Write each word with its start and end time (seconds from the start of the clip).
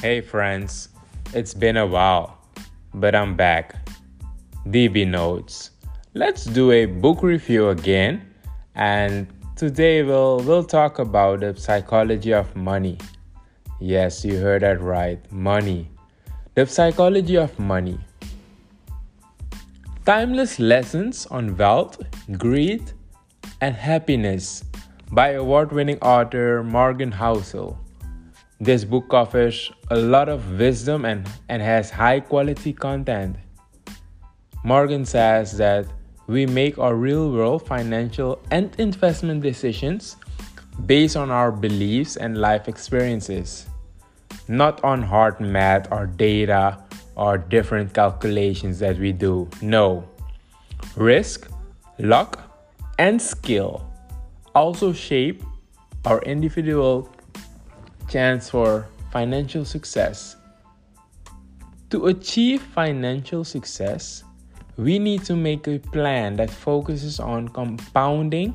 Hey 0.00 0.20
friends, 0.20 0.90
it's 1.34 1.52
been 1.52 1.76
a 1.76 1.84
while, 1.84 2.38
but 2.94 3.16
I'm 3.16 3.34
back. 3.34 3.74
DB 4.64 5.04
Notes. 5.04 5.72
Let's 6.14 6.44
do 6.44 6.70
a 6.70 6.86
book 6.86 7.24
review 7.24 7.70
again, 7.70 8.22
and 8.76 9.26
today 9.56 10.04
we'll 10.04 10.38
we'll 10.38 10.62
talk 10.62 11.00
about 11.00 11.40
the 11.40 11.56
psychology 11.56 12.32
of 12.32 12.54
money. 12.54 12.98
Yes, 13.80 14.24
you 14.24 14.36
heard 14.38 14.62
that 14.62 14.80
right, 14.80 15.18
money. 15.32 15.90
The 16.54 16.64
psychology 16.66 17.36
of 17.36 17.58
money. 17.58 17.98
Timeless 20.06 20.60
lessons 20.60 21.26
on 21.26 21.56
wealth, 21.56 21.98
greed, 22.38 22.92
and 23.60 23.74
happiness 23.74 24.62
by 25.10 25.30
award-winning 25.30 25.98
author 26.02 26.62
Morgan 26.62 27.10
Housel. 27.10 27.76
This 28.60 28.84
book 28.84 29.14
offers 29.14 29.70
a 29.88 29.96
lot 29.96 30.28
of 30.28 30.58
wisdom 30.58 31.04
and, 31.04 31.28
and 31.48 31.62
has 31.62 31.90
high 31.90 32.18
quality 32.18 32.72
content. 32.72 33.36
Morgan 34.64 35.04
says 35.04 35.56
that 35.58 35.86
we 36.26 36.44
make 36.44 36.76
our 36.76 36.96
real 36.96 37.30
world 37.30 37.64
financial 37.66 38.40
and 38.50 38.74
investment 38.78 39.42
decisions 39.42 40.16
based 40.86 41.16
on 41.16 41.30
our 41.30 41.52
beliefs 41.52 42.16
and 42.16 42.36
life 42.36 42.66
experiences, 42.66 43.66
not 44.48 44.82
on 44.82 45.02
hard 45.02 45.38
math 45.38 45.86
or 45.92 46.06
data 46.06 46.82
or 47.14 47.38
different 47.38 47.94
calculations 47.94 48.80
that 48.80 48.98
we 48.98 49.12
do. 49.12 49.48
No. 49.62 50.08
Risk, 50.96 51.48
luck, 52.00 52.42
and 52.98 53.22
skill 53.22 53.88
also 54.52 54.92
shape 54.92 55.44
our 56.04 56.20
individual 56.22 57.08
chance 58.08 58.50
for 58.50 58.88
financial 59.12 59.64
success. 59.64 60.36
To 61.90 62.06
achieve 62.06 62.62
financial 62.62 63.44
success, 63.44 64.24
we 64.76 64.98
need 64.98 65.24
to 65.24 65.36
make 65.36 65.66
a 65.66 65.78
plan 65.78 66.36
that 66.36 66.50
focuses 66.50 67.20
on 67.20 67.48
compounding 67.48 68.54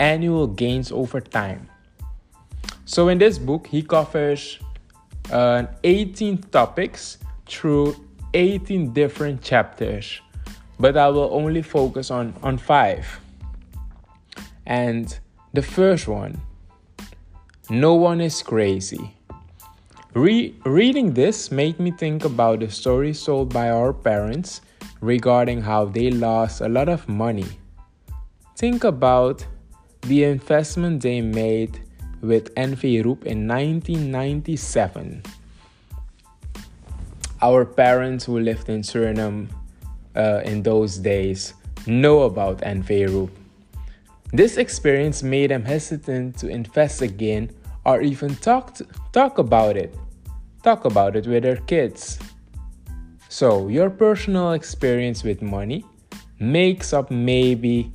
annual 0.00 0.46
gains 0.46 0.90
over 0.92 1.20
time. 1.20 1.68
So, 2.84 3.08
in 3.08 3.18
this 3.18 3.38
book, 3.38 3.66
he 3.66 3.82
covers 3.82 4.58
uh, 5.30 5.66
18 5.84 6.38
topics 6.50 7.18
through 7.46 7.96
18 8.34 8.92
different 8.92 9.42
chapters, 9.42 10.20
but 10.78 10.96
I 10.96 11.08
will 11.08 11.30
only 11.32 11.62
focus 11.62 12.10
on, 12.10 12.34
on 12.42 12.58
five. 12.58 13.20
And 14.66 15.16
the 15.52 15.62
first 15.62 16.08
one 16.08 16.40
no 17.72 17.94
one 17.94 18.20
is 18.20 18.42
crazy. 18.42 19.16
Re- 20.12 20.54
reading 20.66 21.14
this 21.14 21.50
made 21.50 21.80
me 21.80 21.90
think 21.90 22.26
about 22.26 22.60
the 22.60 22.70
stories 22.70 23.24
told 23.24 23.50
by 23.50 23.70
our 23.70 23.94
parents 23.94 24.60
regarding 25.00 25.62
how 25.62 25.86
they 25.86 26.10
lost 26.10 26.60
a 26.60 26.68
lot 26.68 26.90
of 26.90 27.08
money. 27.08 27.48
Think 28.58 28.84
about 28.84 29.46
the 30.02 30.24
investment 30.24 31.00
they 31.00 31.22
made 31.22 31.80
with 32.20 32.54
Enveroop 32.56 33.24
in 33.24 33.48
1997. 33.48 35.22
Our 37.40 37.64
parents 37.64 38.26
who 38.26 38.38
lived 38.38 38.68
in 38.68 38.82
Suriname 38.82 39.48
uh, 40.14 40.42
in 40.44 40.62
those 40.62 40.98
days 40.98 41.54
know 41.86 42.24
about 42.24 42.58
Enveroop. 42.58 43.30
This 44.30 44.58
experience 44.58 45.22
made 45.22 45.50
them 45.50 45.64
hesitant 45.64 46.36
to 46.36 46.48
invest 46.48 47.00
again 47.00 47.50
or 47.84 48.00
even 48.00 48.36
talk 48.36 48.74
to, 48.74 48.86
talk 49.12 49.38
about 49.38 49.76
it. 49.76 49.92
Talk 50.62 50.84
about 50.84 51.16
it 51.16 51.26
with 51.26 51.42
their 51.42 51.56
kids. 51.56 52.20
So, 53.28 53.66
your 53.68 53.90
personal 53.90 54.52
experience 54.52 55.24
with 55.24 55.42
money 55.42 55.84
makes 56.38 56.92
up 56.92 57.10
maybe 57.10 57.90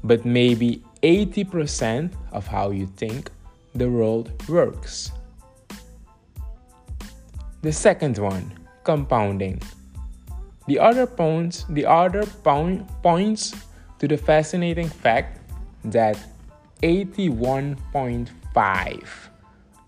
but 0.04 0.26
maybe 0.26 0.84
80% 1.02 2.12
of 2.32 2.46
how 2.48 2.72
you 2.72 2.88
think 2.98 3.32
the 3.74 3.90
world 3.90 4.32
works. 4.48 5.12
The 7.62 7.72
second 7.72 8.18
one, 8.18 8.52
compounding. 8.84 9.62
The 10.68 10.80
other 10.80 11.06
points, 11.06 11.64
the 11.70 11.86
other 11.86 12.26
point, 12.26 12.88
points 13.04 13.54
to 14.00 14.08
the 14.08 14.18
fascinating 14.18 14.90
fact 14.90 15.40
that 15.84 16.18
81.5 16.82 19.04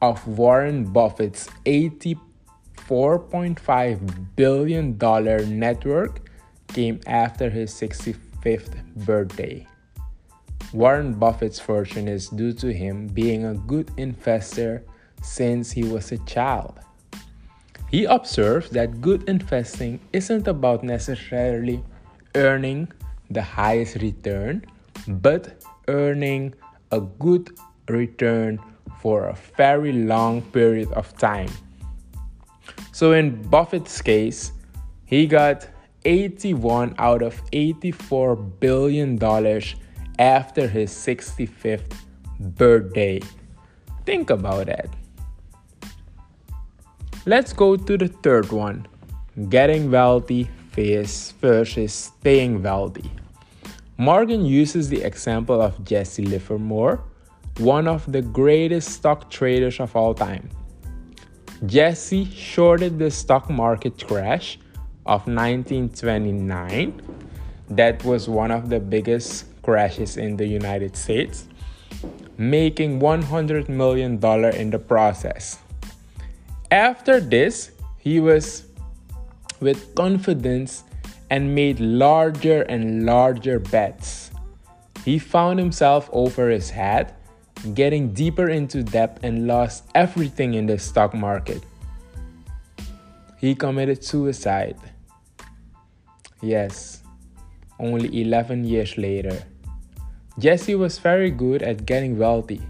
of 0.01 0.27
Warren 0.27 0.83
Buffett's 0.85 1.49
84.5 1.65 4.35
billion 4.35 4.97
dollar 4.97 5.45
network 5.45 6.29
came 6.67 6.99
after 7.07 7.49
his 7.49 7.73
65th 7.73 8.83
birthday. 9.05 9.65
Warren 10.73 11.13
Buffett's 11.13 11.59
fortune 11.59 12.07
is 12.07 12.29
due 12.29 12.53
to 12.53 12.71
him 12.73 13.07
being 13.07 13.45
a 13.45 13.55
good 13.55 13.89
investor 13.97 14.83
since 15.23 15.71
he 15.71 15.83
was 15.83 16.11
a 16.11 16.19
child. 16.19 16.79
He 17.89 18.03
observes 18.03 18.69
that 18.71 18.99
good 18.99 19.23
investing 19.29 19.99
isn't 20.11 20.47
about 20.47 20.83
necessarily 20.83 21.83
earning 22.35 22.91
the 23.29 23.41
highest 23.41 23.95
return, 24.01 24.65
but 25.07 25.63
earning 25.87 26.53
a 26.91 26.99
good 26.99 27.49
return 27.87 28.59
for 28.99 29.25
a 29.25 29.37
very 29.55 29.93
long 29.93 30.41
period 30.41 30.91
of 30.93 31.17
time. 31.17 31.49
So, 32.91 33.13
in 33.13 33.41
Buffett's 33.43 34.01
case, 34.01 34.51
he 35.05 35.25
got 35.25 35.67
81 36.03 36.95
out 36.97 37.21
of 37.21 37.41
84 37.53 38.35
billion 38.35 39.15
dollars 39.17 39.75
after 40.19 40.67
his 40.67 40.91
65th 40.91 41.93
birthday. 42.39 43.21
Think 44.05 44.29
about 44.29 44.65
that. 44.65 44.89
Let's 47.27 47.51
go 47.51 47.75
to 47.75 47.97
the 47.97 48.07
third 48.07 48.53
one 48.53 48.87
getting 49.49 49.91
wealthy 49.91 50.49
versus 50.71 51.91
staying 51.91 52.63
wealthy. 52.63 53.11
Morgan 53.97 54.45
uses 54.45 54.87
the 54.87 55.03
example 55.03 55.61
of 55.61 55.83
Jesse 55.83 56.23
Livermore, 56.23 57.03
one 57.57 57.85
of 57.85 58.09
the 58.09 58.21
greatest 58.21 58.91
stock 58.91 59.29
traders 59.29 59.81
of 59.81 59.93
all 59.93 60.13
time. 60.13 60.49
Jesse 61.65 62.23
shorted 62.31 62.97
the 62.97 63.11
stock 63.11 63.49
market 63.49 64.07
crash 64.07 64.57
of 65.05 65.27
1929. 65.27 67.01
That 67.71 68.05
was 68.05 68.29
one 68.29 68.51
of 68.51 68.69
the 68.69 68.79
biggest 68.79 69.47
crashes 69.63 70.15
in 70.15 70.37
the 70.37 70.47
United 70.47 70.95
States, 70.95 71.43
making 72.37 73.01
$100 73.01 73.67
million 73.67 74.13
in 74.55 74.69
the 74.69 74.79
process. 74.79 75.59
After 76.71 77.21
this, 77.21 77.71
he 77.97 78.19
was 78.19 78.65
with 79.61 79.95
confidence 79.95 80.83
and 81.29 81.55
made 81.55 81.79
larger 81.79 82.63
and 82.63 83.05
larger 83.05 83.59
bets. 83.59 84.31
He 85.05 85.17
found 85.17 85.59
himself 85.59 86.09
over 86.11 86.49
his 86.49 86.69
head, 86.69 87.15
getting 87.73 88.13
deeper 88.13 88.49
into 88.49 88.83
debt 88.83 89.19
and 89.23 89.47
lost 89.47 89.85
everything 89.95 90.55
in 90.55 90.65
the 90.65 90.77
stock 90.77 91.13
market. 91.13 91.63
He 93.37 93.55
committed 93.55 94.03
suicide. 94.03 94.75
Yes, 96.41 97.01
only 97.79 98.21
11 98.21 98.65
years 98.65 98.97
later. 98.97 99.41
Jesse 100.37 100.75
was 100.75 100.99
very 100.99 101.31
good 101.31 101.61
at 101.61 101.85
getting 101.85 102.17
wealthy, 102.17 102.61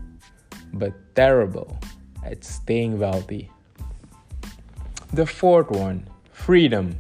but 0.74 0.94
terrible 1.16 1.80
at 2.24 2.44
staying 2.44 3.00
wealthy. 3.00 3.50
The 5.18 5.26
fourth 5.26 5.72
one, 5.72 6.08
freedom. 6.32 6.96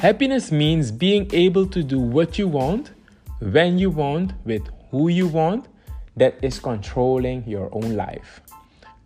Happiness 0.00 0.50
means 0.50 0.90
being 0.90 1.30
able 1.32 1.64
to 1.68 1.80
do 1.80 2.00
what 2.00 2.40
you 2.40 2.48
want, 2.48 2.90
when 3.38 3.78
you 3.78 3.88
want, 3.88 4.32
with 4.44 4.66
who 4.90 5.06
you 5.06 5.28
want, 5.28 5.68
that 6.16 6.34
is 6.42 6.58
controlling 6.58 7.46
your 7.46 7.68
own 7.70 7.94
life. 7.94 8.40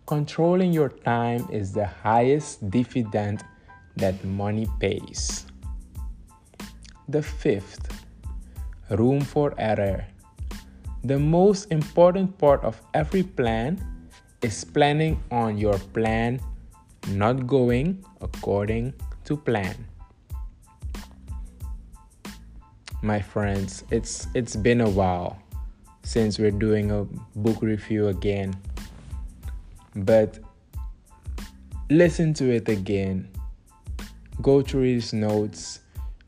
Controlling 0.07 0.73
your 0.73 0.89
time 0.89 1.47
is 1.51 1.71
the 1.71 1.85
highest 1.85 2.67
dividend 2.71 3.43
that 3.95 4.25
money 4.25 4.65
pays. 4.79 5.45
The 7.07 7.21
fifth, 7.21 7.93
room 8.89 9.21
for 9.21 9.53
error. 9.59 10.03
The 11.03 11.19
most 11.19 11.71
important 11.71 12.39
part 12.39 12.63
of 12.63 12.81
every 12.95 13.21
plan 13.21 13.77
is 14.41 14.63
planning 14.63 15.21
on 15.29 15.59
your 15.59 15.77
plan 15.93 16.41
not 17.07 17.47
going 17.47 18.03
according 18.21 18.93
to 19.25 19.37
plan. 19.37 19.75
my 23.01 23.19
friends. 23.19 23.83
It's 23.91 24.27
it's 24.33 24.55
been 24.55 24.81
a 24.81 24.89
while 24.89 25.39
since 26.03 26.39
we're 26.39 26.51
doing 26.51 26.91
a 26.91 27.03
book 27.35 27.61
review 27.61 28.07
again. 28.07 28.55
But 29.95 30.39
listen 31.89 32.33
to 32.35 32.49
it 32.49 32.69
again. 32.69 33.29
Go 34.41 34.61
through 34.61 34.83
these 34.83 35.13
notes, 35.13 35.79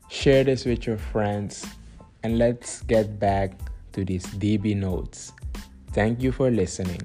share 0.08 0.42
this 0.44 0.64
with 0.64 0.86
your 0.86 0.98
friends, 0.98 1.64
and 2.22 2.38
let's 2.38 2.82
get 2.82 3.18
back 3.18 3.52
to 3.92 4.04
these 4.04 4.26
DB 4.26 4.76
notes. 4.76 5.32
Thank 5.92 6.22
you 6.22 6.32
for 6.32 6.50
listening. 6.50 7.02